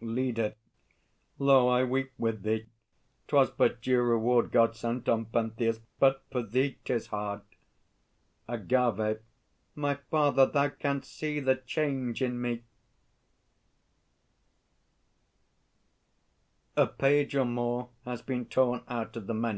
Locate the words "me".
12.40-12.64